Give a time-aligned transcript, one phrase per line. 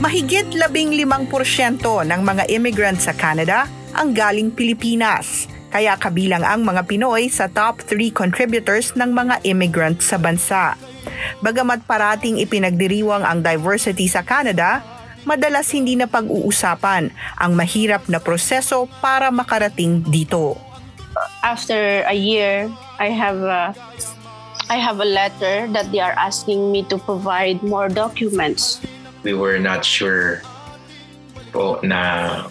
[0.00, 1.28] Mahigit 15%
[2.08, 5.44] ng mga immigrants sa Canada ang galing Pilipinas.
[5.68, 10.72] Kaya kabilang ang mga Pinoy sa top 3 contributors ng mga immigrants sa bansa.
[11.44, 14.80] Bagamat parating ipinagdiriwang ang diversity sa Canada,
[15.28, 20.56] madalas hindi na pag-uusapan ang mahirap na proseso para makarating dito.
[21.44, 23.76] After a year, I have a,
[24.72, 28.80] I have a letter that they are asking me to provide more documents
[29.22, 30.42] we were not sure
[31.50, 32.46] po na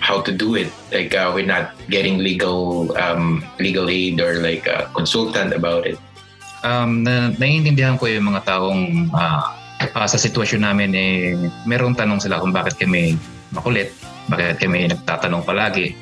[0.00, 0.68] how to do it.
[0.92, 6.00] Like uh, we're not getting legal um, legal aid or like a consultant about it.
[6.64, 9.42] Um, na, naiintindihan ko yung mga taong uh,
[9.80, 11.36] uh, sa sitwasyon namin eh
[11.68, 13.20] merong tanong sila kung bakit kami
[13.52, 13.92] makulit,
[14.32, 15.92] bakit kami nagtatanong palagi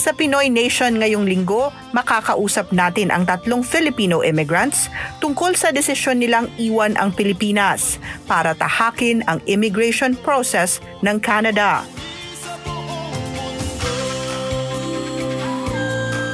[0.00, 4.88] sa Pinoy Nation ngayong linggo, makakausap natin ang tatlong Filipino immigrants
[5.20, 11.84] tungkol sa desisyon nilang iwan ang Pilipinas para tahakin ang immigration process ng Canada.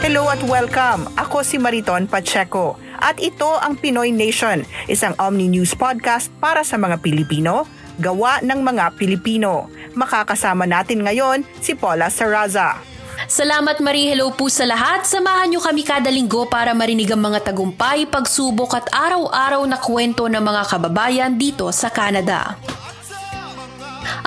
[0.08, 1.04] Hello at welcome.
[1.20, 6.80] Ako si Mariton Pacheco at ito ang Pinoy Nation, isang Omni News podcast para sa
[6.80, 7.68] mga Pilipino,
[8.00, 9.68] gawa ng mga Pilipino.
[9.92, 12.87] Makakasama natin ngayon si Paula Saraza.
[13.26, 15.02] Salamat Marie, hello po sa lahat.
[15.02, 20.30] Samahan niyo kami kada linggo para marinig ang mga tagumpay, pagsubok at araw-araw na kwento
[20.30, 22.54] ng mga kababayan dito sa Canada.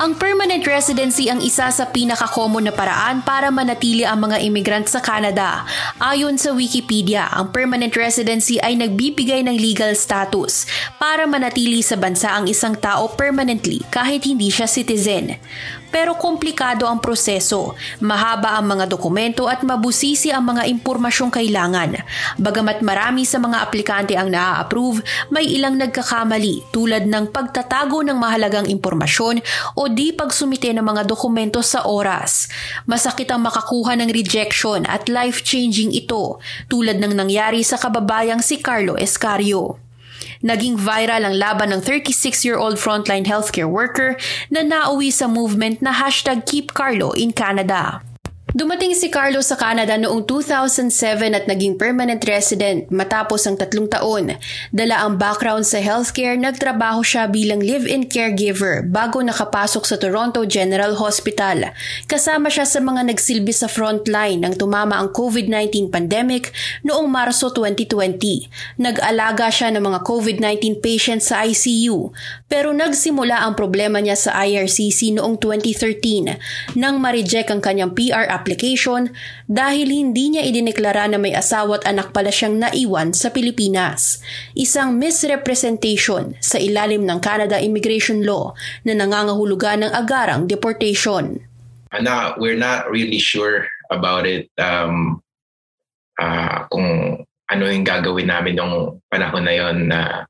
[0.01, 4.97] Ang permanent residency ang isa sa pinaka-common na paraan para manatili ang mga immigrant sa
[4.97, 5.63] Canada.
[6.01, 10.65] Ayon sa Wikipedia, ang permanent residency ay nagbibigay ng legal status
[10.97, 15.37] para manatili sa bansa ang isang tao permanently kahit hindi siya citizen
[15.91, 21.99] pero komplikado ang proseso, mahaba ang mga dokumento at mabusisi ang mga impormasyong kailangan.
[22.39, 28.71] Bagamat marami sa mga aplikante ang naa-approve, may ilang nagkakamali tulad ng pagtatago ng mahalagang
[28.71, 29.43] impormasyon
[29.75, 32.47] o di pagsumite ng mga dokumento sa oras.
[32.87, 36.39] Masakit ang makakuha ng rejection at life-changing ito
[36.71, 39.90] tulad ng nangyari sa kababayang si Carlo Escario.
[40.41, 44.17] Naging viral ang laban ng 36-year-old frontline healthcare worker
[44.49, 48.01] na nauwi sa movement na hashtag Keep Carlo in Canada.
[48.51, 50.91] Dumating si Carlos sa Canada noong 2007
[51.31, 54.35] at naging permanent resident matapos ang tatlong taon.
[54.75, 60.91] Dala ang background sa healthcare, nagtrabaho siya bilang live-in caregiver bago nakapasok sa Toronto General
[60.99, 61.71] Hospital.
[62.11, 66.51] Kasama siya sa mga nagsilbi sa frontline nang tumama ang COVID-19 pandemic
[66.83, 68.51] noong Marso 2020.
[68.83, 72.11] Nag-alaga siya ng mga COVID-19 patients sa ICU
[72.51, 79.15] pero nagsimula ang problema niya sa IRCC noong 2013 nang ma-reject ang kanyang PR application
[79.47, 84.19] dahil hindi niya idineklara na may asawa at anak pala siyang naiwan sa Pilipinas.
[84.51, 88.51] Isang misrepresentation sa ilalim ng Canada Immigration Law
[88.83, 91.39] na nangangahulugan ng agarang deportation.
[91.95, 95.23] Na, we're not really sure about it um,
[96.19, 97.19] uh, kung
[97.51, 100.27] ano yung gagawin namin nung panahon na yon na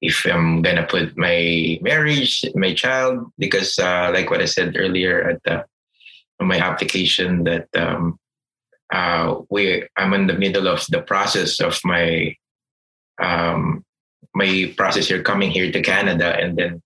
[0.00, 5.30] if I'm gonna put my marriage, my child, because uh, like what I said earlier
[5.30, 5.64] at the
[6.40, 8.18] my application that um,
[8.92, 12.36] uh, we I'm in the middle of the process of my
[13.20, 13.84] um,
[14.34, 16.82] my process here coming here to Canada, and then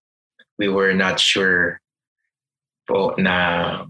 [0.58, 1.80] we were not sure
[2.86, 3.86] po na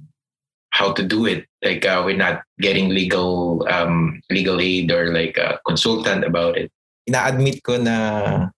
[0.71, 1.45] how to do it.
[1.63, 6.73] Like uh, we're not getting legal um, legal aid or like a consultant about it.
[7.09, 8.49] Ina-admit ko na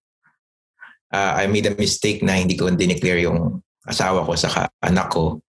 [1.12, 5.44] uh, I made a mistake na hindi ko dineclare yung asawa ko sa anak ko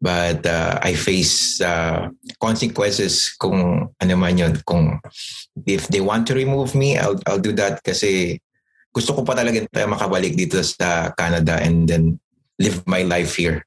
[0.00, 2.08] but uh, I face uh,
[2.40, 4.56] consequences kung ano man yun.
[4.64, 4.98] Kung
[5.68, 8.40] if they want to remove me, I'll, I'll do that kasi
[8.90, 12.18] gusto ko pa talaga makabalik dito sa Canada and then
[12.58, 13.62] live my life here.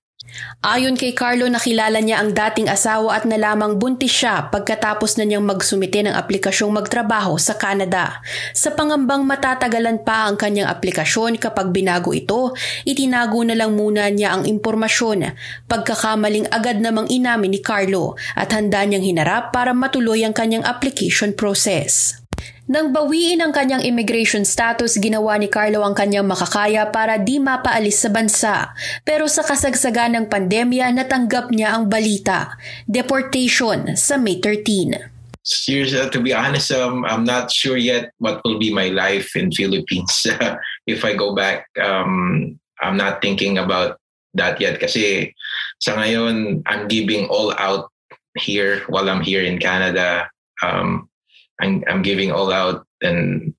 [0.64, 5.44] Ayon kay Carlo, nakilala niya ang dating asawa at nalamang buntis siya pagkatapos na niyang
[5.44, 8.24] magsumite ng aplikasyong magtrabaho sa Canada.
[8.56, 12.56] Sa pangambang matatagalan pa ang kanyang aplikasyon kapag binago ito,
[12.88, 15.36] itinago na lang muna niya ang impormasyon.
[15.68, 21.36] Pagkakamaling agad namang inamin ni Carlo at handa niyang hinarap para matuloy ang kanyang application
[21.36, 22.23] process.
[22.64, 28.00] Nang bawiin ang kanyang immigration status, ginawa ni Carlo ang kanyang makakaya para di mapaalis
[28.00, 28.56] sa bansa.
[29.04, 32.56] Pero sa kasagsagan ng pandemya, natanggap niya ang balita,
[32.88, 35.12] deportation sa May 13.
[35.44, 39.36] Seriously, uh, to be honest, um, I'm not sure yet what will be my life
[39.36, 40.24] in Philippines.
[40.88, 44.00] if I go back, um, I'm not thinking about
[44.40, 45.36] that yet kasi
[45.84, 47.92] sa ngayon, I'm giving all out
[48.40, 50.32] here while I'm here in Canada.
[50.64, 51.12] Um,
[51.62, 53.54] I'm, I'm giving all out and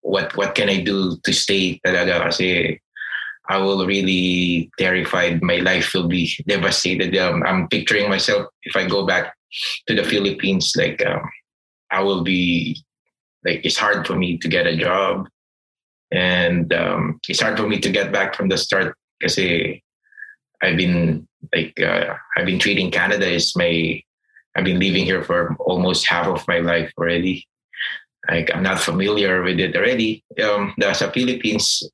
[0.00, 2.80] what what can I do to stay talaga kasi
[3.48, 5.42] I will really terrified.
[5.42, 7.16] My life will be devastated.
[7.16, 9.34] Um, I'm picturing myself if I go back
[9.88, 11.24] to the Philippines, like um,
[11.90, 12.76] I will be
[13.44, 15.28] like it's hard for me to get a job,
[16.12, 19.38] and um, it's hard for me to get back from the start because
[20.60, 24.02] I've been like uh, I've been treating Canada as my
[24.58, 27.46] I've been living here for almost half of my life already.
[28.28, 30.24] Like I'm not familiar with it already.
[30.42, 31.84] Um, the Philippines,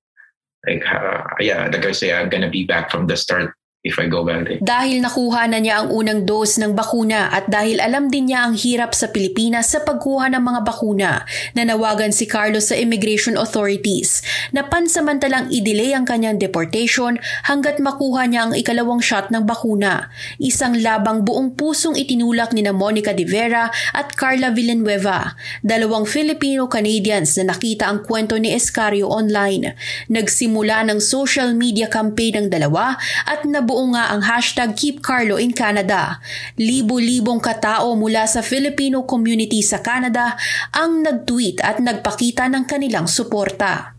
[0.66, 4.08] like uh, yeah, like I say, I'm gonna be back from the start if I
[4.08, 4.56] go back there.
[4.64, 8.56] Dahil nakuha na niya ang unang dose ng bakuna at dahil alam din niya ang
[8.56, 14.24] hirap sa Pilipinas sa pagkuha ng mga bakuna, nanawagan si Carlos sa immigration authorities
[14.56, 20.08] na pansamantalang i-delay ang kanyang deportation hanggat makuha niya ang ikalawang shot ng bakuna.
[20.40, 27.36] Isang labang buong pusong itinulak ni na Monica De Vera at Carla Villanueva, dalawang Filipino-Canadians
[27.36, 29.76] na nakita ang kwento ni Escario online.
[30.08, 32.96] Nagsimula ng social media campaign ng dalawa
[33.28, 36.22] at nabuo nabuo nga ang hashtag Keep Carlo in Canada.
[36.54, 40.38] Libo-libong katao mula sa Filipino community sa Canada
[40.70, 43.93] ang nag-tweet at nagpakita ng kanilang suporta.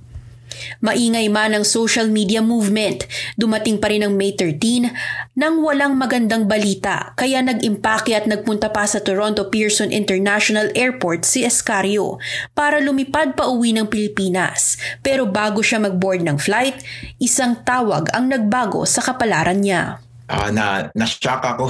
[0.84, 4.92] Maingay man ang social media movement, dumating pa rin ang May 13
[5.36, 11.44] nang walang magandang balita kaya nag-impake at nagpunta pa sa Toronto Pearson International Airport si
[11.44, 12.18] Escario
[12.56, 14.80] para lumipad pa uwi ng Pilipinas.
[15.04, 16.80] Pero bago siya mag-board ng flight,
[17.20, 20.00] isang tawag ang nagbago sa kapalaran niya.
[20.26, 21.66] Uh, na na-shock ako.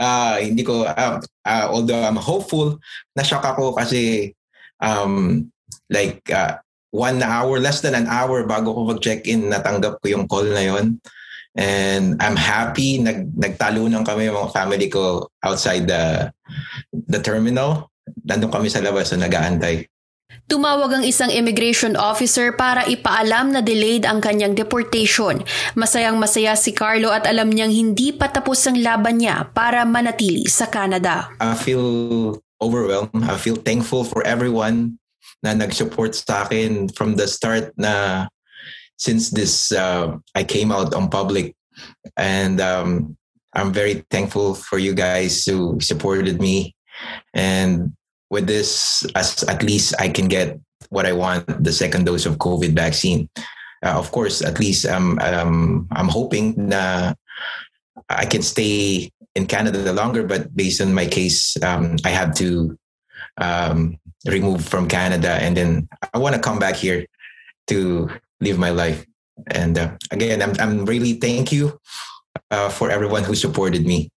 [0.00, 2.80] Uh, hindi ko uh, uh, although I'm hopeful,
[3.14, 4.32] na-shock ako kasi
[4.82, 5.46] um
[5.92, 6.63] like uh,
[6.94, 11.02] one hour, less than an hour bago ko mag-check-in, natanggap ko yung call na yon.
[11.58, 16.30] And I'm happy, nag, nagtalunan kami mga family ko outside the
[17.10, 17.90] the terminal.
[18.22, 19.90] Nandun kami sa labas na so nag-aantay.
[20.44, 25.40] Tumawag ang isang immigration officer para ipaalam na delayed ang kanyang deportation.
[25.78, 30.44] Masayang masaya si Carlo at alam niyang hindi pa tapos ang laban niya para manatili
[30.50, 31.32] sa Canada.
[31.38, 31.86] I feel
[32.60, 33.24] overwhelmed.
[33.24, 34.98] I feel thankful for everyone
[35.44, 38.26] na nag-support sa akin from the start na
[38.96, 41.54] since this uh, I came out on public.
[42.16, 43.16] And um,
[43.52, 46.74] I'm very thankful for you guys who supported me.
[47.34, 47.92] And
[48.30, 50.58] with this as at least I can get
[50.88, 53.28] what I want the second dose of COVID vaccine.
[53.84, 57.12] Uh, of course at least um, um, I'm hoping na
[58.08, 62.78] I can stay in Canada longer but based on my case um, I have to
[63.36, 67.06] um, removed from Canada, and then I want to come back here
[67.68, 68.08] to
[68.40, 69.04] live my life.
[69.48, 71.78] And uh, again, I'm I'm really thank you
[72.50, 74.10] uh, for everyone who supported me.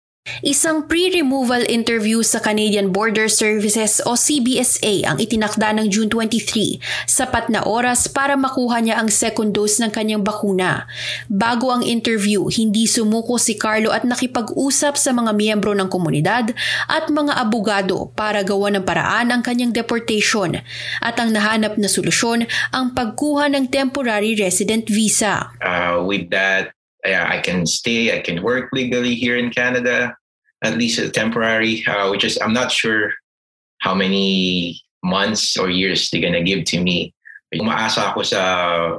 [0.44, 7.48] Isang pre-removal interview sa Canadian Border Services o CBSA ang itinakda ng June 23, sapat
[7.48, 10.84] na oras para makuha niya ang second dose ng kanyang bakuna.
[11.32, 16.52] Bago ang interview, hindi sumuko si Carlo at nakipag-usap sa mga miyembro ng komunidad
[16.92, 20.60] at mga abogado para gawa ng paraan ang kanyang deportation
[21.00, 25.56] at ang nahanap na solusyon ang pagkuha ng temporary resident visa.
[25.64, 30.16] Uh, with that, I can stay, I can work legally here in Canada,
[30.62, 33.12] at least temporary, uh, which is, I'm not sure
[33.80, 37.12] how many months or years they're gonna give to me.
[37.54, 38.98] Umaasa ako sa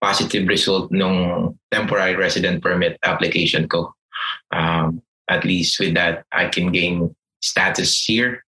[0.00, 3.90] positive result ng temporary resident permit application ko.
[4.52, 8.44] Um, at least with that, I can gain status here.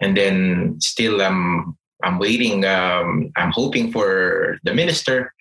[0.00, 2.64] And then still, I'm I'm waiting.
[2.64, 5.34] Um, I'm hoping for the minister,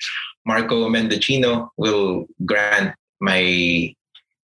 [0.45, 3.95] Marco Mendocino, will grant my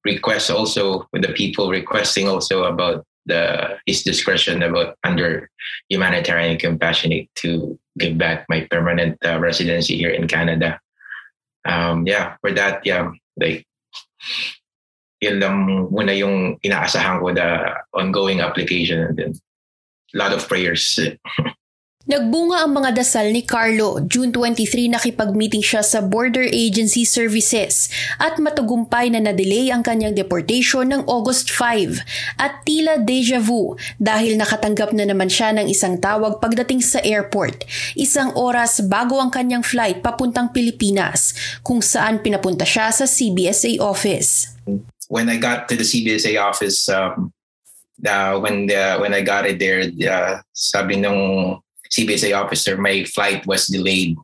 [0.05, 5.51] request also with the people requesting also about the his discretion about under
[5.89, 10.79] humanitarian compassionate to give back my permanent uh, residency here in Canada.
[11.67, 13.67] Um, yeah, for that, yeah, like
[15.19, 19.31] yun lang muna yung inaasahan ko the ongoing application and then
[20.15, 20.95] a lot of prayers.
[22.09, 24.01] Nagbunga ang mga dasal ni Carlo.
[24.01, 27.85] June 23 nakipag-meeting siya sa Border Agency Services
[28.17, 32.01] at matagumpay na na-delay ang kanyang deportation ng August 5
[32.41, 37.61] at tila deja vu dahil nakatanggap na naman siya ng isang tawag pagdating sa airport.
[37.93, 44.57] Isang oras bago ang kanyang flight papuntang Pilipinas kung saan pinapunta siya sa CBSA office.
[45.13, 47.29] When I got to the CBSA office, um,
[48.01, 51.61] uh, when the, when I got it there, uh, sabi nung
[51.91, 54.17] CBSA officer, my flight was delayed.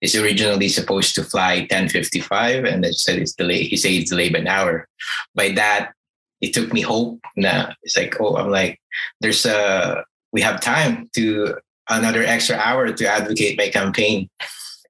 [0.00, 3.66] It's originally supposed to fly 10:55, and then said it's delayed.
[3.66, 4.88] He said it's delayed by an hour.
[5.34, 5.92] By that,
[6.40, 7.20] it took me hope.
[7.36, 8.80] Nah, it's like oh, I'm like,
[9.20, 11.56] there's a we have time to
[11.88, 14.30] another extra hour to advocate my campaign,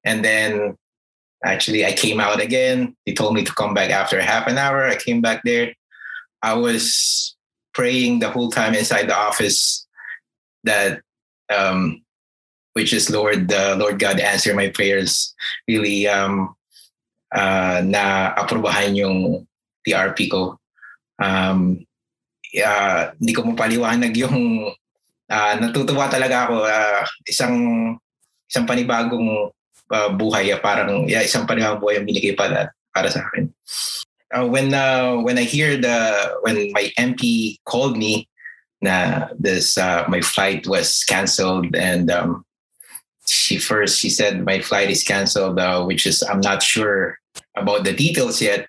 [0.04, 0.76] and then
[1.44, 2.94] Actually, I came out again.
[3.06, 4.86] They told me to come back after half an hour.
[4.86, 5.72] I came back there.
[6.42, 7.34] I was
[7.72, 9.86] praying the whole time inside the office
[10.64, 11.00] that
[11.54, 12.02] um,
[12.72, 15.34] which is Lord uh, Lord God answer my prayers.
[15.66, 16.54] Really um
[17.34, 19.46] uh, na aprobahan yung
[19.86, 20.58] TRP ko.
[21.18, 21.82] Um
[22.58, 24.70] uh, hindi ko mapaliwanag yung
[25.30, 26.56] uh, natutuwa talaga ako.
[26.66, 27.54] Uh, isang
[28.50, 29.50] isang panibagong
[29.90, 33.50] uh, buhay uh, parang yeah, isang panibagong buhay ang binigay para para sa akin.
[34.30, 35.96] Uh, when uh, when I hear the
[36.46, 38.30] when my MP called me
[38.80, 42.46] na this uh, my flight was canceled and um,
[43.50, 47.18] she first she said my flight is canceled uh, which is I'm not sure
[47.56, 48.68] about the details yet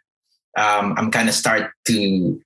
[0.58, 2.42] um, I'm kind of start to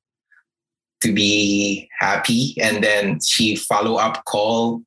[0.99, 4.83] to be happy and then she follow up call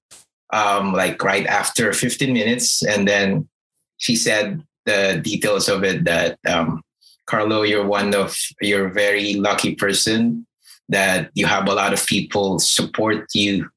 [0.52, 3.48] um, like right after 15 minutes and then
[3.96, 6.82] she said the details of it that um,
[7.24, 10.46] Carlo, you're one of you're a very lucky person
[10.90, 13.68] that you have a lot of people support you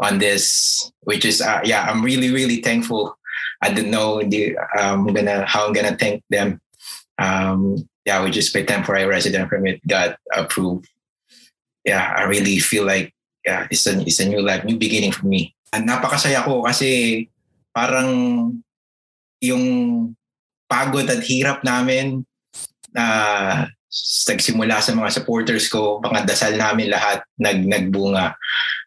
[0.00, 3.17] on this, which is uh, yeah, I'm really really thankful.
[3.62, 6.60] I don't know the, um, I'm gonna how I'm gonna thank them.
[7.18, 10.88] Um, yeah, we just by temporary resident permit got approved.
[11.84, 13.12] Yeah, I really feel like
[13.44, 15.54] yeah, it's a it's a new life, new beginning for me.
[15.72, 17.28] And napakasaya ko kasi
[17.74, 18.62] parang
[19.42, 19.64] yung
[20.68, 22.24] pagod at hirap namin
[22.92, 23.66] na
[24.28, 28.36] nagsimula sa mga supporters ko, mga dasal namin lahat nag nagbunga.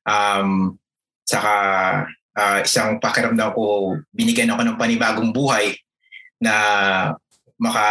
[0.06, 0.78] Um,
[1.26, 1.54] saka
[2.42, 5.78] uh, isang pakiramdam ko, binigyan ako ng panibagong buhay
[6.42, 6.54] na
[7.62, 7.86] maka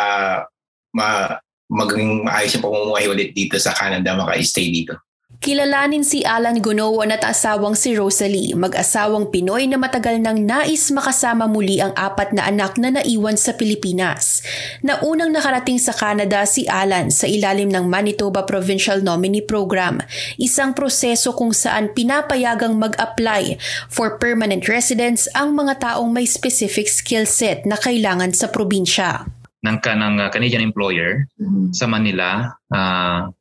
[0.91, 1.39] ma,
[1.71, 4.99] maging maayos yung pamumuhay ulit dito sa Canada, maka-stay dito.
[5.41, 11.49] Kilalanin si Alan Gunowan at asawang si Rosalie, mag-asawang Pinoy na matagal nang nais makasama
[11.49, 14.45] muli ang apat na anak na naiwan sa Pilipinas.
[14.85, 20.05] Naunang nakarating sa Canada si Alan sa ilalim ng Manitoba Provincial Nominee Program,
[20.37, 23.57] isang proseso kung saan pinapayagang mag-apply
[23.89, 29.25] for permanent residence ang mga taong may specific skill set na kailangan sa probinsya.
[29.65, 31.73] Ng kanang uh, Canadian employer mm-hmm.
[31.73, 33.33] sa Manila, uh,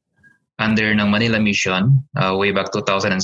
[0.59, 3.15] under ng Manila Mission uh, way back 2017.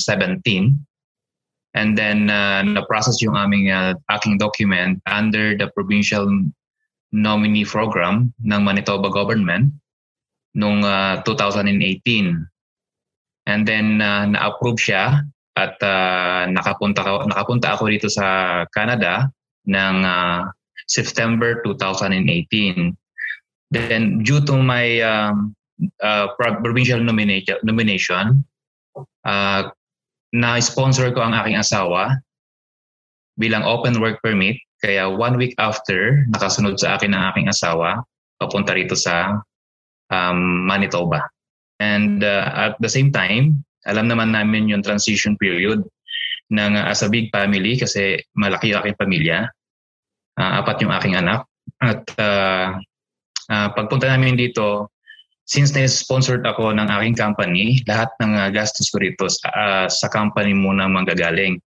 [1.75, 6.23] And then uh, na-process yung aming uh, aking document under the provincial
[7.11, 9.75] nominee program ng Manitoba government
[10.55, 11.75] noong uh, 2018.
[13.45, 15.19] And then uh, na-approve siya
[15.59, 19.27] at uh, nakapunta, nakapunta ako dito sa Canada
[19.67, 20.47] ng uh,
[20.87, 22.95] September 2018.
[23.75, 25.55] Then due to my um,
[26.03, 28.45] uh, provincial nomination, nomination
[29.25, 29.69] uh,
[30.35, 32.19] na-sponsor ko ang aking asawa
[33.35, 34.59] bilang open work permit.
[34.83, 38.03] Kaya one week after, nakasunod sa akin ang aking asawa
[38.39, 39.39] papunta rito sa
[40.11, 41.23] um, Manitoba.
[41.79, 45.83] And uh, at the same time, alam naman namin yung transition period
[46.51, 49.47] ng uh, as a big family kasi malaki yung aking pamilya.
[50.35, 51.47] Uh, apat yung aking anak.
[51.79, 52.75] At uh,
[53.47, 54.91] uh, pagpunta namin dito,
[55.45, 60.57] since na-sponsored ako ng aking company, lahat ng uh, gastos ko rito uh, sa company
[60.57, 61.61] muna manggagaling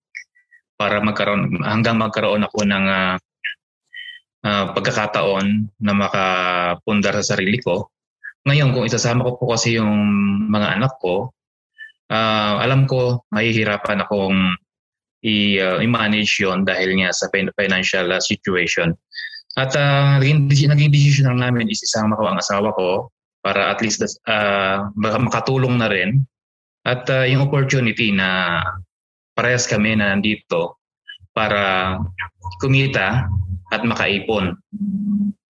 [0.80, 3.16] para magkaroon hanggang magkaroon ako ng uh,
[4.48, 7.92] uh, pagkakataon na makapundar sa sarili ko.
[8.48, 9.92] Ngayon, kung isasama ko po kasi yung
[10.48, 11.36] mga anak ko,
[12.08, 14.56] uh, alam ko mahihirapan akong
[15.26, 18.96] i, uh, i-manage yon dahil nga sa financial uh, situation.
[19.60, 23.10] At uh, naging, naging decision lang namin is isama ko ang asawa ko
[23.46, 26.26] para at least uh, makatulong na rin
[26.82, 28.62] at uh, yung opportunity na
[29.38, 30.82] parehas kami na nandito
[31.38, 31.98] para
[32.62, 33.30] kumita
[33.70, 34.58] at makaipon.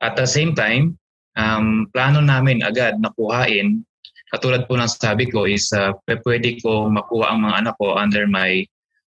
[0.04, 1.00] At the same time,
[1.40, 3.84] um, plano namin agad na kuhain,
[4.32, 8.26] katulad po ng sabi ko is uh, pwede ko makuha ang mga anak ko under
[8.28, 8.64] my,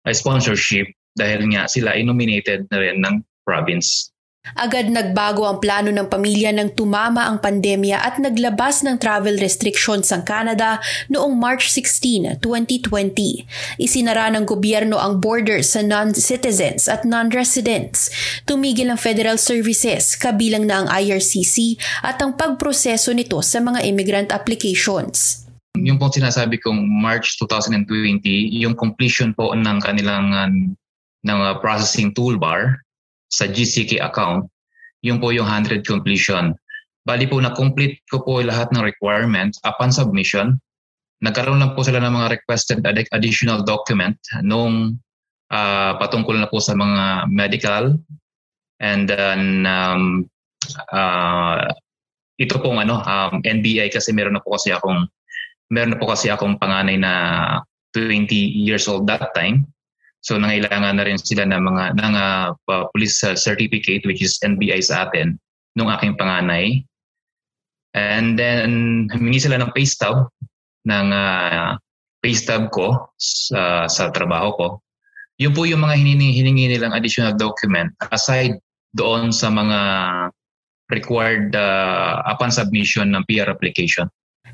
[0.04, 0.88] my sponsorship
[1.20, 4.13] dahil nga sila ay nominated na rin ng province.
[4.54, 10.14] Agad nagbago ang plano ng pamilya nang tumama ang pandemya at naglabas ng travel restrictions
[10.14, 10.78] ang Canada
[11.10, 13.44] noong March 16, 2020.
[13.82, 18.14] Isinara ng gobyerno ang borders sa non-citizens at non-residents.
[18.46, 24.30] Tumigil ang federal services kabilang na ang IRCC at ang pagproseso nito sa mga immigrant
[24.30, 25.44] applications.
[25.82, 28.24] Yung po sinasabi kong March 2020,
[28.64, 30.48] yung completion po ng kanilang uh,
[31.24, 32.84] ng uh, processing toolbar
[33.34, 34.46] sa GCK account,
[35.02, 36.54] yung po yung 100 completion.
[37.04, 40.62] Bali po na-complete ko po lahat ng requirements upon submission.
[41.26, 42.80] Nagkaroon lang po sila ng mga requested
[43.12, 45.02] additional document nung
[45.52, 47.98] uh, patungkol na po sa mga medical
[48.80, 50.28] and then um,
[50.94, 51.68] uh,
[52.40, 55.08] ito pong ano, um, NBI kasi meron na po kasi akong
[55.72, 57.14] meron na po kasi akong panganay na
[57.96, 59.68] 20 years old that time.
[60.24, 62.56] So nangailangan na rin sila ng mga ng uh,
[62.96, 65.36] police certificate which is NBI sa atin
[65.76, 66.80] nung aking panganay.
[67.94, 70.32] And then humingi sila ng pay stub
[70.88, 71.76] ng uh,
[72.24, 74.68] pay stub ko sa, sa trabaho ko.
[75.44, 78.56] Yun po yung mga hiningi, hiningi nilang additional document aside
[78.96, 79.80] doon sa mga
[80.88, 84.08] required uh, upon submission ng PR application.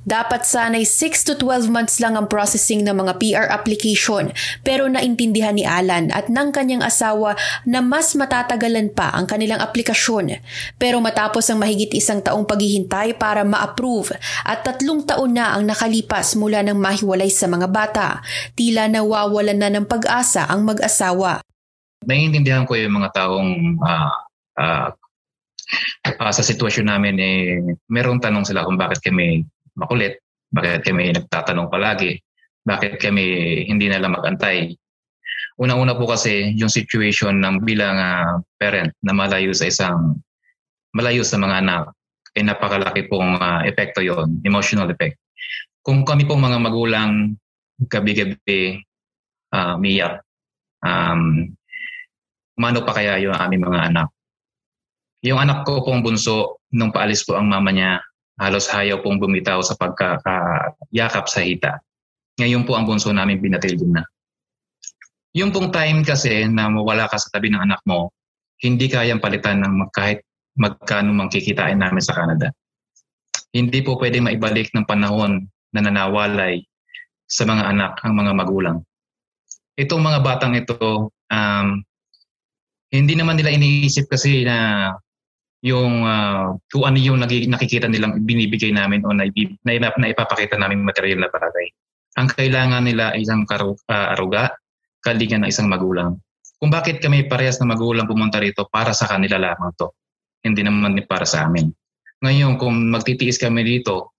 [0.08, 4.32] Dapat sanay 6 to 12 months lang ang processing ng mga PR application
[4.64, 7.36] pero naintindihan ni Alan at ng kanyang asawa
[7.68, 10.40] na mas matatagalan pa ang kanilang aplikasyon.
[10.80, 14.16] Pero matapos ang mahigit isang taong paghihintay para ma-approve
[14.48, 18.24] at tatlong taon na ang nakalipas mula ng mahiwalay sa mga bata,
[18.56, 21.44] tila nawawalan na ng pag-asa ang mag-asawa.
[22.08, 24.12] Naiintindihan ko yung mga taong uh,
[24.56, 24.90] uh,
[26.08, 27.40] uh, sa sitwasyon namin eh
[27.92, 29.46] merong tanong sila kung bakit kami
[29.80, 30.20] makulit,
[30.52, 32.20] bakit kami nagtatanong palagi,
[32.68, 34.76] bakit kami hindi na lang magantay.
[35.60, 40.20] Una-una po kasi yung situation ng bilang uh, parent na malayo sa isang
[40.96, 41.84] malayo sa mga anak
[42.38, 45.18] ay napakalaki pong uh, epekto yon, emotional effect.
[45.84, 47.36] Kung kami pong mga magulang
[47.88, 48.84] gabi-gabi
[49.56, 50.22] uh, miyak,
[50.84, 51.50] um,
[52.60, 54.08] mano pa kaya yung aming mga anak?
[55.26, 58.00] Yung anak ko pong bunso, nung paalis po ang mama niya,
[58.40, 61.84] halos hayaw pong bumitaw sa pagkakayakap sa hita.
[62.40, 64.08] Ngayon po ang bunso namin binatilyo na.
[65.36, 68.16] Yung pong time kasi na mawala ka sa tabi ng anak mo,
[68.64, 70.24] hindi kayang palitan ng kahit
[70.58, 72.50] magkano mang kikitain namin sa Canada.
[73.52, 76.64] Hindi po pwedeng maibalik ng panahon na nanawalay
[77.30, 78.78] sa mga anak ang mga magulang.
[79.78, 81.68] Itong mga batang ito, um,
[82.90, 84.92] hindi naman nila iniisip kasi na
[85.60, 90.88] yung uh, kung ano yung nakikita nilang binibigay namin o na, na, na ipapakita namin
[90.88, 91.68] material na bagay.
[92.16, 94.56] Ang kailangan nila ay isang karu, uh, aruga,
[95.04, 96.20] kalingan ng isang magulang.
[96.60, 99.96] Kung bakit kami parehas na magulang pumunta rito para sa kanila lamang to.
[100.44, 101.72] Hindi naman para sa amin.
[102.20, 104.16] Ngayon, kung magtitiis kami dito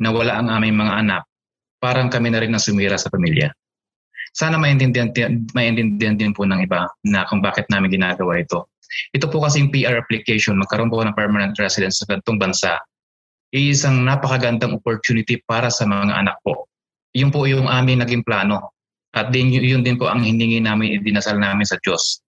[0.00, 1.22] na wala ang aming mga anak,
[1.76, 3.52] parang kami na rin ang sumira sa pamilya.
[4.36, 5.08] Sana maintindihan,
[5.56, 8.68] maintindihan din po ng iba na kung bakit namin ginagawa ito
[9.12, 12.78] ito po kasing PR application, magkaroon po ng permanent residence sa ganitong bansa,
[13.50, 16.70] isang napakagandang opportunity para sa mga anak po.
[17.16, 18.76] Yun po yung aming naging plano.
[19.16, 22.20] At din, yun din po ang hiningi namin, idinasal namin sa Diyos.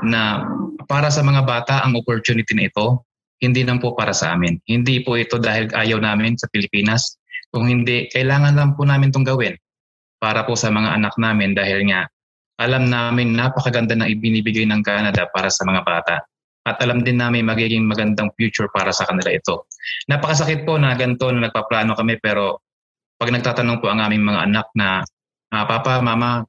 [0.00, 0.40] Na
[0.88, 3.04] para sa mga bata, ang opportunity na ito,
[3.44, 4.56] hindi lang po para sa amin.
[4.64, 7.20] Hindi po ito dahil ayaw namin sa Pilipinas.
[7.52, 9.54] Kung hindi, kailangan lang po namin itong gawin
[10.24, 12.08] para po sa mga anak namin dahil nga
[12.56, 16.16] alam namin napakaganda ng ibinibigay ng Canada para sa mga bata.
[16.64, 19.68] At alam din namin magiging magandang future para sa kanila ito.
[20.08, 22.64] Napakasakit po na ganito na nagpaplano kami pero
[23.20, 25.04] pag nagtatanong po ang aming mga anak na,
[25.52, 26.40] ah, Papa, Mama,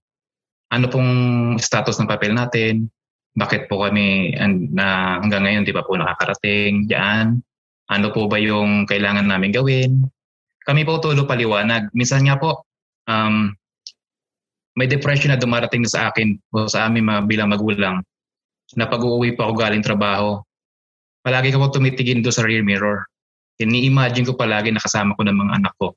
[0.71, 1.11] ano pong
[1.59, 2.87] status ng papel natin?
[3.35, 4.31] Bakit po kami
[4.71, 7.43] na hanggang ngayon di pa po nakakarating diyan?
[7.91, 10.07] Ano po ba yung kailangan namin gawin?
[10.63, 11.91] Kami po tulo paliwanag.
[11.91, 12.63] Minsan nga po,
[13.05, 13.51] um,
[14.75, 18.03] may depression na dumarating na sa akin o sa amin mga bilang magulang
[18.75, 20.43] na pag-uwi pa ako galing trabaho.
[21.23, 23.07] Palagi ko tumitigin doon sa rear mirror.
[23.57, 25.95] Ini-imagine ko palagi na kasama ko ng mga anak ko.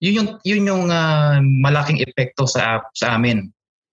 [0.00, 3.44] Yun yung, yun yung uh, malaking epekto sa, sa amin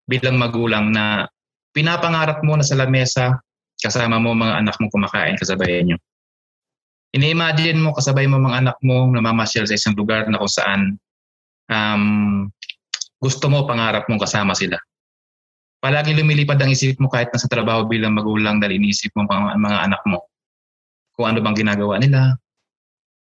[0.08, 1.28] bilang magulang na
[1.76, 3.40] pinapangarap mo na sa lamesa
[3.80, 6.00] kasama mo mga anak mo kumakain kasabay nyo.
[7.14, 10.82] Ini-imagine mo kasabay mo mga anak mo na mamasyal sa isang lugar na kung saan
[11.68, 12.48] um,
[13.24, 14.76] gusto mo, pangarap mong kasama sila.
[15.80, 19.80] Palagi lumilipad ang isip mo kahit nasa trabaho bilang magulang dahil iniisip mo ang mga
[19.88, 20.28] anak mo.
[21.16, 22.36] Kung ano bang ginagawa nila,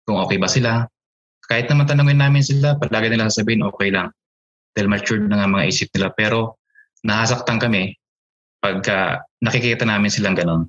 [0.03, 0.83] kung okay ba sila.
[1.47, 4.11] Kahit naman tanongin namin sila, palagi nila sasabihin okay lang.
[4.75, 6.11] Dahil matured na nga mga isip nila.
[6.15, 6.59] Pero
[7.03, 7.95] nahasaktan kami
[8.63, 10.67] pagka nakikita namin silang ganon.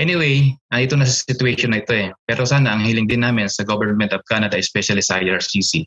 [0.00, 2.08] Anyway, ito na sa situation na ito eh.
[2.24, 5.84] Pero sana ang hiling din namin sa Government of Canada, especially sa IRCC,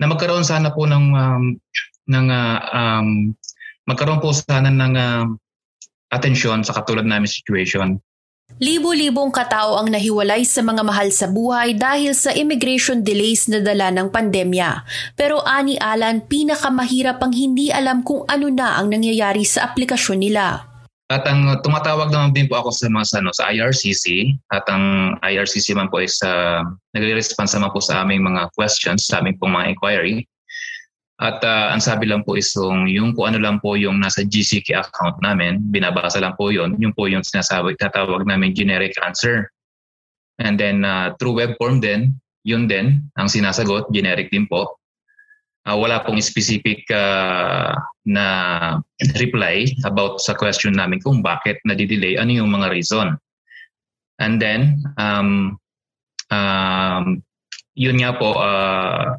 [0.00, 1.44] na magkaroon sana po ng um,
[2.06, 3.08] ng uh, um,
[3.88, 5.24] magkaroon po sana ng uh,
[6.12, 7.98] atensyon sa katulad namin situation.
[8.62, 13.90] Libo-libong katao ang nahiwalay sa mga mahal sa buhay dahil sa immigration delays na dala
[13.90, 14.86] ng pandemya.
[15.18, 20.62] Pero ani Alan, pinakamahirap ang hindi alam kung ano na ang nangyayari sa aplikasyon nila.
[21.06, 25.14] At ang tumatawag naman din po ako sa mga sa, ano, sa IRCC at ang
[25.22, 26.66] IRCC man po is uh,
[26.98, 30.26] nagre-response naman po sa aming mga questions, sa aming pong mga inquiry.
[31.22, 34.26] At uh, ang sabi lang po is yung, yung kung ano lang po yung nasa
[34.26, 39.46] GCK account namin, binabasa lang po yon yung po yung sinasabi, tatawag namin generic answer.
[40.42, 44.74] And then uh, through web form din, yun din ang sinasagot, generic din po.
[45.66, 47.74] Uh, wala pong specific uh,
[48.06, 48.26] na
[49.18, 53.18] reply about sa question namin kung bakit nadidelay, ano yung mga reason.
[54.22, 55.58] And then, um,
[56.30, 57.18] um,
[57.74, 59.18] yun nga po, uh,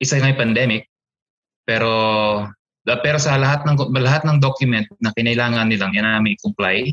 [0.00, 0.88] isa nga yung pandemic,
[1.68, 2.48] pero
[3.04, 6.88] pero sa lahat ng lahat ng document na kinailangan nilang yan namin i-comply,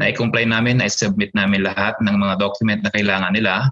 [0.00, 3.68] na i-comply namin, na i-submit namin lahat ng mga document na kailangan nila.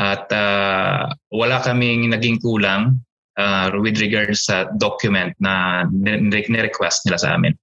[0.00, 3.04] At uh, wala kaming naging kulang
[3.38, 7.54] uh, with regards sa document na ni-request nila sa amin.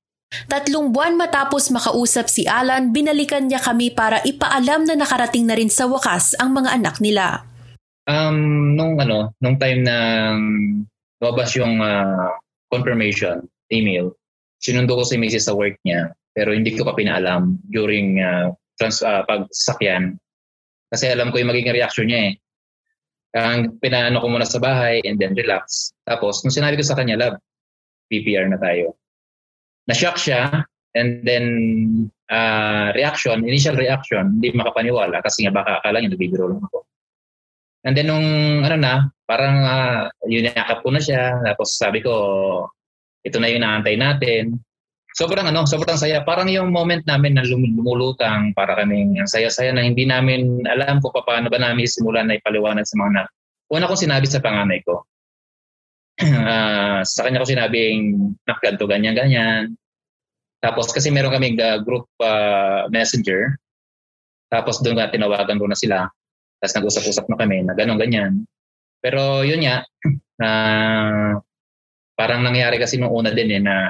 [0.47, 5.67] Tatlong buwan matapos makausap si Alan, binalikan niya kami para ipaalam na nakarating na rin
[5.67, 7.43] sa wakas ang mga anak nila.
[8.07, 9.97] Um, nung ano, nung time na
[11.19, 12.31] lumabas yung uh,
[12.71, 14.15] confirmation email,
[14.63, 15.51] sinundo ko si Mrs.
[15.51, 20.15] sa work niya pero hindi ko pa pinaalam during uh, trans, uh, pagsakyan
[20.91, 22.33] kasi alam ko yung magiging reaction niya eh.
[23.31, 25.95] Ang pinaano ko muna sa bahay and then relax.
[26.03, 27.37] Tapos, nung sinabi ko sa kanya, love,
[28.11, 28.99] PPR na tayo.
[29.87, 31.45] Na-shock siya and then
[32.27, 36.83] uh, reaction, initial reaction, hindi makapaniwala kasi nga baka akala niya nagbibiro lang ako.
[37.81, 38.27] And then nung
[38.61, 38.93] ano na,
[39.25, 41.39] parang uh, yun yakap ko na siya.
[41.41, 42.13] Tapos sabi ko,
[43.25, 44.59] ito na yung naantay natin.
[45.11, 46.23] Sobrang ano, sobrang saya.
[46.23, 51.11] Parang yung moment namin na lumulutang para kaming ang saya-saya na hindi namin alam pa
[51.19, 53.27] paano ba namin simulan na ipaliwanag sa mga anak.
[53.71, 55.03] Una kong sinabi sa panganay ko,
[56.23, 59.75] uh, sa kanya ko sinabing, nak, ganito, ganyan, ganyan.
[60.63, 63.59] Tapos kasi meron kaming uh, group uh, messenger.
[64.51, 66.07] Tapos doon ka tinawagan ko na sila.
[66.59, 68.43] Tapos nag-usap-usap na kami na gano'n, ganyan.
[69.03, 69.83] Pero yun nga,
[70.39, 71.35] uh,
[72.19, 73.89] parang nangyari kasi nung una din eh na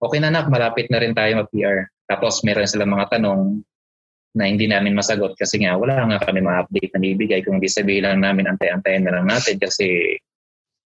[0.00, 1.86] okay na nak, malapit na rin tayo mag-PR.
[2.08, 3.60] Tapos meron silang mga tanong
[4.34, 7.40] na hindi namin masagot kasi nga wala nga kami mga update na bibigay.
[7.44, 10.16] Kung hindi sabihin lang namin antay-antayin na lang natin kasi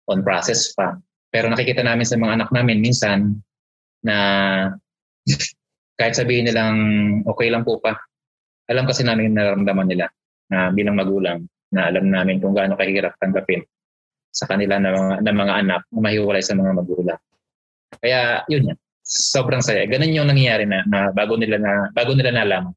[0.09, 0.97] on process pa.
[1.29, 3.39] Pero nakikita namin sa mga anak namin minsan
[4.03, 4.17] na
[6.01, 6.77] kahit sabihin nilang
[7.29, 7.95] okay lang po pa,
[8.67, 10.07] alam kasi namin nararamdaman nila
[10.51, 11.39] na bilang magulang
[11.73, 13.63] na alam namin kung gaano kahirap tanggapin
[14.33, 17.21] sa kanila na mga, na mga anak na mahiwalay sa mga magulang.
[18.01, 18.79] Kaya yun yan
[19.13, 19.85] sobrang saya.
[19.85, 22.73] Ganun yung nangyayari na, na bago nila na bago nila nalaman.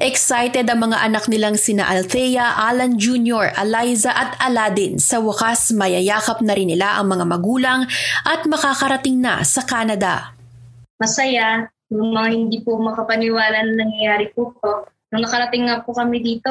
[0.00, 4.96] Excited ang mga anak nilang sina Althea, Alan Jr., Eliza at Aladdin.
[4.96, 7.84] Sa wakas, mayayakap na rin nila ang mga magulang
[8.24, 10.32] at makakarating na sa Canada.
[10.96, 14.88] Masaya, yung mga hindi po makapaniwala na nangyayari po po.
[15.12, 16.48] Nung nakarating nga po kami dito,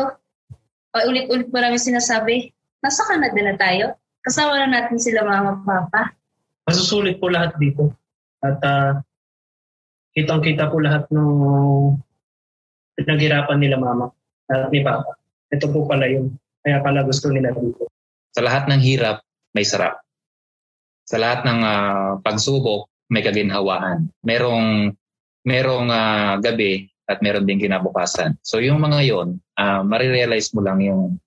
[0.93, 2.53] ulit-ulit po namin sinasabi,
[2.85, 3.97] nasa Canada na tayo.
[4.21, 6.13] Kasama na natin sila mama papa.
[6.69, 7.89] Masusulit po lahat dito.
[8.45, 9.01] At uh,
[10.13, 11.29] kitang-kita po lahat ng
[12.99, 14.11] pinaghirapan nila mama
[14.49, 15.15] at ni papa.
[15.49, 16.35] Ito po pala yun.
[16.61, 17.89] Kaya pala gusto nila dito.
[18.35, 19.23] Sa lahat ng hirap,
[19.55, 20.03] may sarap.
[21.09, 24.13] Sa lahat ng uh, pagsubok, may kaginhawaan.
[24.21, 24.93] Merong
[25.41, 28.37] merong uh, gabi at meron din kinabukasan.
[28.45, 31.17] So yung mga yon, uh, marirealize mo lang yung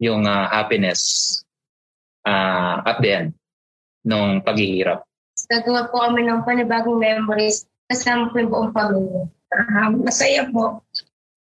[0.00, 1.36] yung uh, happiness
[2.24, 3.28] uh, at the end
[4.00, 5.04] nung paghihirap.
[5.52, 9.22] Gagawa po kami ng panibagong memories kasama po yung buong pamilya.
[9.50, 10.86] Uh, masaya po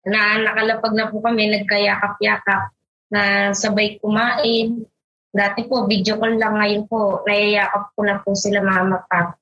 [0.04, 2.68] na nakalapag na po kami, nagkayakap-yakap,
[3.08, 4.84] na sabay kumain.
[5.32, 9.32] Dati po, video call lang ngayon po, nayayakap ko na po sila mama pa.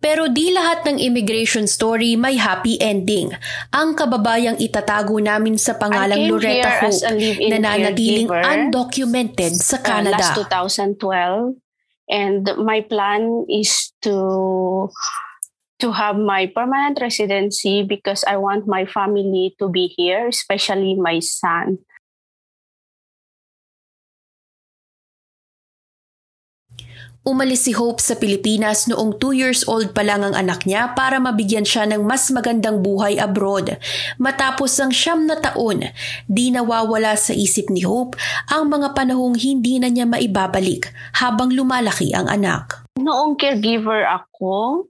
[0.00, 3.36] Pero di lahat ng immigration story may happy ending.
[3.68, 7.04] Ang kababayang itatago namin sa pangalang Loretta Hope
[7.52, 10.16] na nanatiling undocumented sa Canada.
[10.16, 11.52] Uh, last 2012
[12.08, 14.88] and my plan is to
[15.80, 21.18] to have my permanent residency because I want my family to be here, especially my
[21.18, 21.82] son.
[27.20, 31.20] Umalis si Hope sa Pilipinas noong 2 years old pa lang ang anak niya para
[31.20, 33.76] mabigyan siya ng mas magandang buhay abroad.
[34.16, 35.84] Matapos ang siyam na taon,
[36.24, 38.16] di nawawala sa isip ni Hope
[38.48, 40.88] ang mga panahong hindi na niya maibabalik
[41.20, 42.88] habang lumalaki ang anak.
[42.96, 44.88] Noong caregiver ako,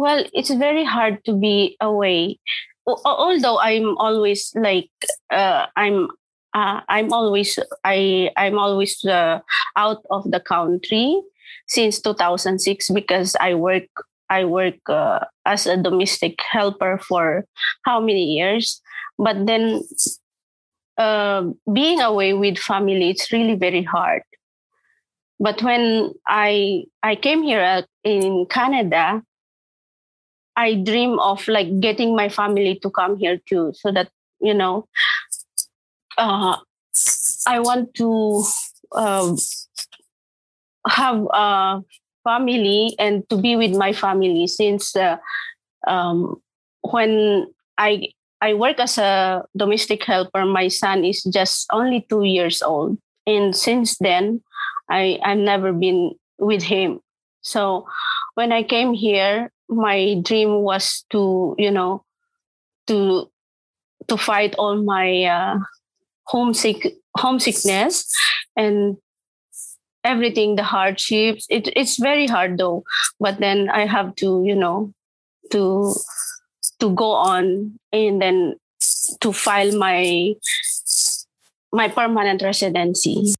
[0.00, 2.40] Well, it's very hard to be away.
[2.88, 4.88] Although I'm always like
[5.28, 6.08] uh, I'm
[6.54, 9.40] uh, I'm always I I'm always uh,
[9.76, 11.20] out of the country
[11.68, 13.92] since 2006 because I work
[14.30, 17.44] I work uh, as a domestic helper for
[17.84, 18.80] how many years.
[19.18, 19.82] But then
[20.96, 24.22] uh, being away with family, it's really very hard.
[25.38, 29.20] But when I I came here in Canada,
[30.60, 34.84] I dream of like getting my family to come here too, so that you know,
[36.18, 36.56] uh,
[37.48, 38.44] I want to
[38.92, 39.32] uh,
[40.84, 41.80] have a
[42.24, 45.16] family and to be with my family since uh,
[45.88, 46.36] um,
[46.82, 52.60] when I I work as a domestic helper, my son is just only two years
[52.60, 54.44] old, and since then,
[54.92, 57.00] I I've never been with him.
[57.40, 57.88] So
[58.36, 62.04] when I came here, my dream was to you know
[62.86, 63.30] to
[64.08, 65.58] to fight all my uh,
[66.24, 68.12] homesick homesickness
[68.56, 68.96] and
[70.02, 71.46] everything the hardships.
[71.50, 72.84] It, it's very hard though
[73.20, 74.92] but then i have to you know
[75.52, 75.94] to
[76.80, 78.56] to go on and then
[79.20, 80.34] to file my
[81.72, 83.34] my permanent residency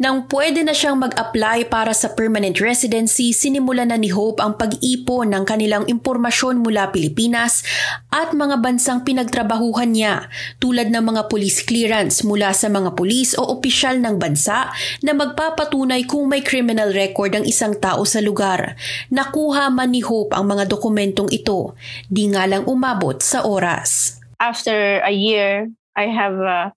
[0.00, 5.28] Nang pwede na siyang mag-apply para sa permanent residency, sinimulan na ni Hope ang pag-ipon
[5.28, 7.60] ng kanilang impormasyon mula Pilipinas
[8.08, 13.44] at mga bansang pinagtrabahuhan niya tulad ng mga police clearance mula sa mga pulis o
[13.52, 14.72] opisyal ng bansa
[15.04, 18.80] na magpapatunay kung may criminal record ang isang tao sa lugar.
[19.12, 21.76] Nakuha man ni Hope ang mga dokumentong ito,
[22.08, 24.16] di nga lang umabot sa oras.
[24.40, 26.72] After a year, I have uh,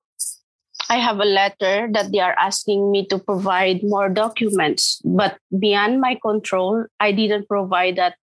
[0.90, 6.02] I have a letter that they are asking me to provide more documents, but beyond
[6.02, 8.16] my control, I didn't provide that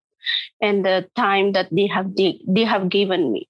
[0.60, 3.48] in the time that they have they, they have given me.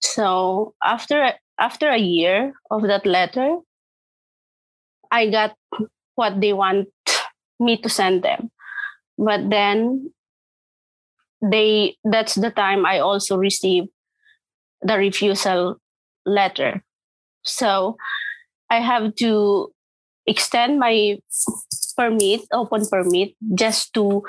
[0.00, 3.58] So after after a year of that letter,
[5.10, 5.54] I got
[6.14, 6.88] what they want
[7.60, 8.50] me to send them.
[9.18, 10.12] But then
[11.42, 13.88] they that's the time I also received
[14.82, 15.80] the refusal
[16.24, 16.82] letter.
[17.44, 17.96] So
[18.70, 19.72] I have to
[20.26, 21.18] extend my
[21.96, 24.22] permit, open permit, just to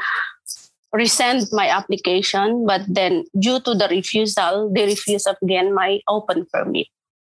[0.95, 2.65] resend my application.
[2.65, 6.87] But then, due to the refusal, they refuse again my open permit.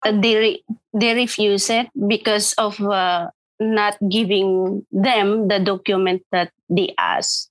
[0.05, 0.63] Uh, they re-
[0.93, 7.49] they refuse it because of uh, not giving them the document that they ask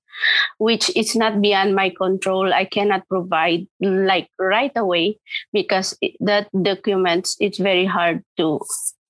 [0.59, 5.19] which is not beyond my control i cannot provide like right away
[5.53, 8.61] because that documents it's very hard to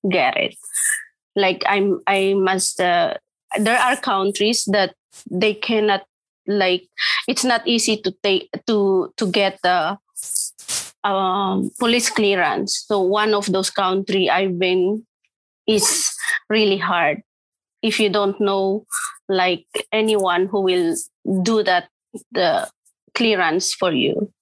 [0.09, 0.55] get it.
[1.37, 2.81] Like I'm, I must.
[2.81, 3.14] Uh,
[3.59, 4.95] there are countries that
[5.31, 6.05] they cannot
[6.47, 6.88] like.
[7.29, 9.99] It's not easy to take to to get the
[11.05, 12.85] um, police clearance.
[12.87, 15.07] So one of those country I've been
[15.67, 16.11] is
[16.49, 17.23] really hard.
[17.83, 18.87] If you don't know
[19.29, 20.97] like anyone who will
[21.43, 21.88] do that
[22.33, 22.69] the
[23.14, 24.33] clearance for you.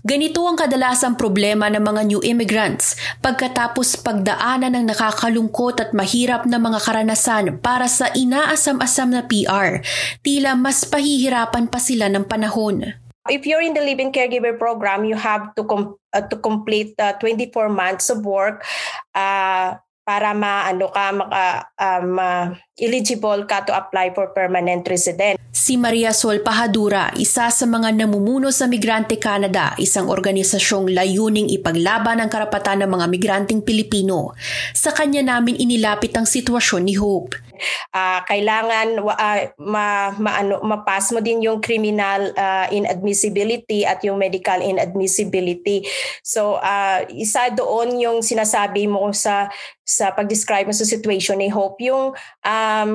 [0.00, 6.56] Ganito ang kadalasang problema ng mga new immigrants pagkatapos pagdaanan ng nakakalungkot at mahirap na
[6.56, 9.84] mga karanasan para sa inaasam-asam na PR.
[10.24, 12.96] Tila mas pahihirapan pa sila ng panahon.
[13.28, 17.12] If you're in the living caregiver program, you have to com- uh, to complete uh,
[17.20, 18.64] 24 months of work
[19.12, 21.44] uh, para maano ka maka
[21.76, 22.44] um, uh,
[22.80, 25.36] eligible ka to apply for permanent resident.
[25.50, 32.22] Si Maria Sol Pahadura, isa sa mga namumuno sa Migrante Canada, isang organisasyong layuning ipaglaban
[32.22, 34.32] ang karapatan ng mga migranteng Pilipino.
[34.72, 37.49] Sa kanya namin inilapit ang sitwasyon ni Hope.
[37.92, 44.58] Uh, kailangan uh, ma, maano mapas mo din yung criminal uh, inadmissibility at yung medical
[44.58, 45.84] inadmissibility.
[46.24, 49.50] So uh, isa doon yung sinasabi mo sa
[49.84, 52.14] sa pag-describe mo sa situation ni Hope yung
[52.46, 52.90] um,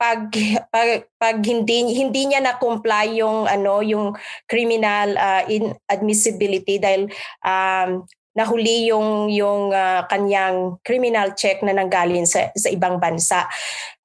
[0.00, 0.32] pag
[0.72, 4.16] pag, pag hindi hindi niya na comply yung ano yung
[4.48, 7.12] criminal uh, inadmissibility dahil
[7.44, 13.46] um, nahuli yung yung uh, kanyang criminal check na nanggaling sa sa ibang bansa.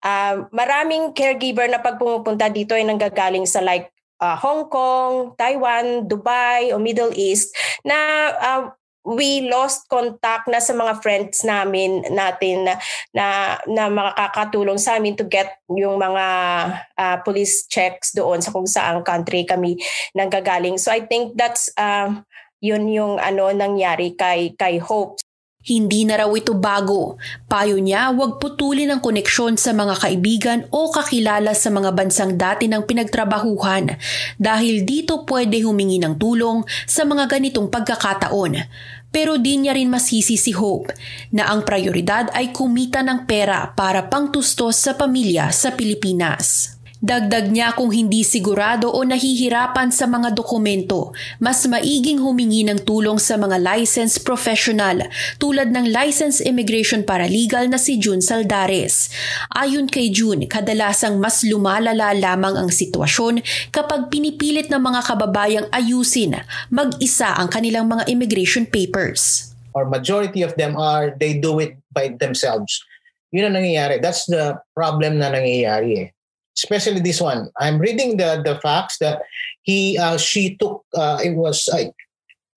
[0.02, 3.90] Uh, maraming caregiver na pag pumupunta dito ay nanggagaling sa like
[4.22, 7.98] uh, Hong Kong, Taiwan, Dubai o Middle East na
[8.38, 8.64] uh,
[9.06, 12.74] we lost contact na sa mga friends namin natin na
[13.14, 13.26] na,
[13.70, 16.26] na makakatulong sa amin to get yung mga
[16.98, 19.78] uh, police checks doon sa kung saang country kami
[20.18, 20.82] nanggagaling.
[20.82, 22.26] So I think that's uh,
[22.66, 25.22] yun yung ano nangyari kay kay Hope.
[25.66, 27.18] Hindi na raw ito bago.
[27.50, 32.70] Payo niya huwag putulin ang koneksyon sa mga kaibigan o kakilala sa mga bansang dati
[32.70, 33.98] ng pinagtrabahuhan
[34.38, 38.62] dahil dito pwede humingi ng tulong sa mga ganitong pagkakataon.
[39.10, 40.94] Pero di niya rin masisi si Hope
[41.34, 46.78] na ang prioridad ay kumita ng pera para pangtustos sa pamilya sa Pilipinas.
[47.04, 51.12] Dagdag niya kung hindi sigurado o nahihirapan sa mga dokumento,
[51.44, 55.04] mas maiging humingi ng tulong sa mga licensed professional
[55.36, 59.12] tulad ng licensed immigration paralegal na si June Saldares.
[59.52, 63.44] Ayon kay June, kadalasang mas lumalala lamang ang sitwasyon
[63.76, 66.40] kapag pinipilit ng mga kababayang ayusin
[66.72, 69.52] mag-isa ang kanilang mga immigration papers.
[69.76, 72.80] or majority of them are they do it by themselves.
[73.36, 74.00] Yun ang nangyayari.
[74.00, 76.15] That's the problem na nangyayari eh.
[76.56, 77.52] Especially this one.
[77.60, 79.22] I'm reading the the facts that
[79.64, 81.92] he uh, she took uh, it was like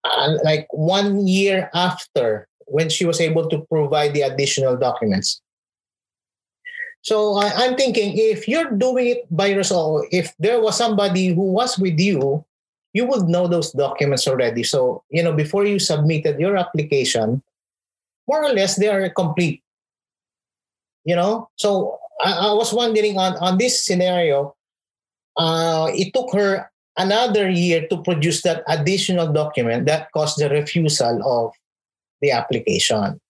[0.05, 5.41] uh, like one year after when she was able to provide the additional documents.
[7.03, 11.53] So I, I'm thinking if you're doing it by yourself, if there was somebody who
[11.53, 12.45] was with you,
[12.93, 14.63] you would know those documents already.
[14.63, 17.43] So, you know, before you submitted your application,
[18.29, 19.63] more or less they are complete.
[21.05, 24.55] You know, so I, I was wondering on, on this scenario,
[25.37, 31.23] uh, it took her another year to produce that additional document that caused the refusal
[31.25, 31.53] of
[32.21, 33.21] the application.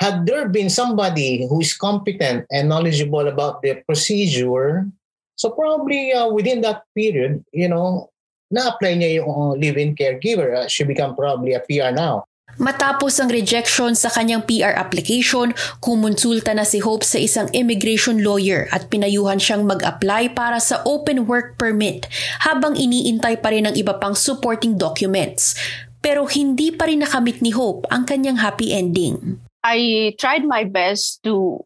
[0.00, 4.88] Had there been somebody who is competent and knowledgeable about the procedure,
[5.36, 8.08] so probably uh, within that period, you know,
[8.50, 10.54] na-apply niya yung uh, live-in caregiver.
[10.56, 12.24] Uh, she become probably a PR now.
[12.56, 15.52] Matapos ang rejection sa kanyang PR application,
[15.84, 21.28] kumonsulta na si Hope sa isang immigration lawyer at pinayuhan siyang mag-apply para sa open
[21.28, 22.08] work permit
[22.48, 25.52] habang iniintay pa rin ang iba pang supporting documents.
[26.00, 29.36] Pero hindi pa rin nakamit ni Hope ang kanyang happy ending.
[29.60, 31.60] I tried my best to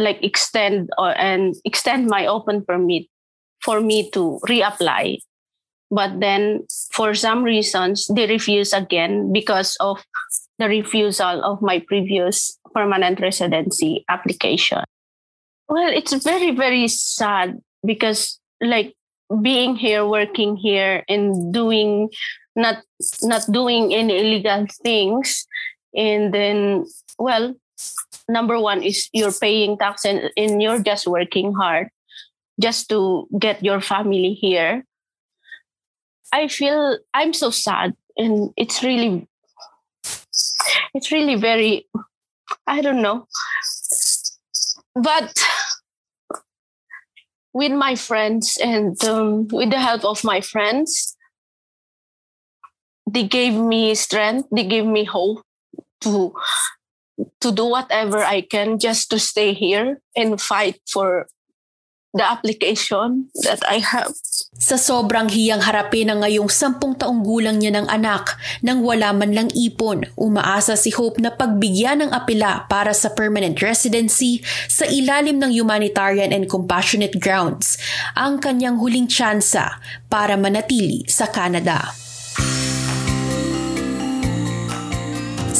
[0.00, 3.12] like extend or and extend my open permit
[3.60, 5.20] for me to reapply
[5.90, 10.02] but then for some reasons they refuse again because of
[10.58, 14.82] the refusal of my previous permanent residency application.
[15.68, 18.94] Well it's very very sad because like
[19.42, 22.10] being here working here and doing
[22.54, 22.82] not
[23.22, 25.46] not doing any illegal things
[25.94, 26.86] and then
[27.18, 27.54] well
[28.28, 31.88] number one is you're paying tax and, and you're just working hard
[32.60, 34.84] just to get your family here
[36.32, 39.26] I feel I'm so sad and it's really
[40.94, 41.86] it's really very
[42.66, 43.26] I don't know.
[44.94, 45.38] But
[47.52, 51.16] with my friends and um, with the help of my friends,
[53.08, 55.42] they gave me strength, they gave me hope
[56.02, 56.34] to
[57.40, 61.28] to do whatever I can just to stay here and fight for
[62.14, 64.14] the application that I have.
[64.56, 69.36] Sa sobrang hiyang harapin ng ngayong sampung taong gulang niya ng anak nang wala man
[69.36, 74.40] lang ipon, umaasa si Hope na pagbigyan ng apela para sa permanent residency
[74.70, 77.76] sa ilalim ng humanitarian and compassionate grounds
[78.16, 79.76] ang kanyang huling tsansa
[80.08, 82.05] para manatili sa Canada.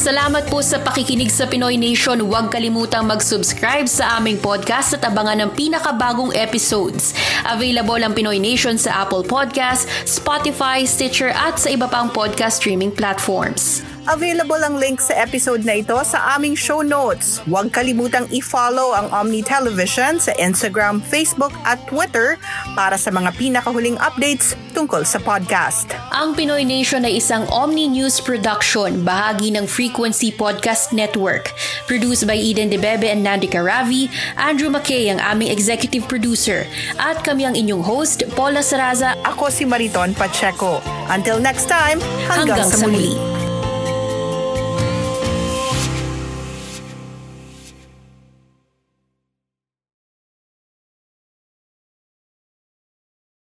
[0.06, 2.22] Salamat po sa pakikinig sa Pinoy Nation.
[2.22, 7.10] Huwag kalimutang mag-subscribe sa aming podcast at abangan ng pinakabagong episodes.
[7.42, 12.94] Available ang Pinoy Nation sa Apple Podcast, Spotify, Stitcher at sa iba pang podcast streaming
[12.94, 13.82] platforms.
[14.06, 17.42] Available ang link sa episode na ito sa aming show notes.
[17.42, 22.38] Huwag kalimutang i-follow ang Omni Television sa Instagram, Facebook at Twitter
[22.78, 25.90] para sa mga pinakahuling updates tungkol sa podcast.
[26.14, 31.50] Ang Pinoy Nation ay isang Omni News production, bahagi ng Frequency Podcast Network.
[31.90, 34.06] Produced by Eden Debebe and Nandika Ravi,
[34.38, 36.62] Andrew McKay ang aming executive producer,
[37.02, 39.18] at kami ang inyong host, Paula Saraza.
[39.26, 40.78] Ako si Mariton Pacheco.
[41.10, 41.98] Until next time,
[42.30, 43.18] hanggang, hanggang sa muli.
[43.18, 43.45] muli.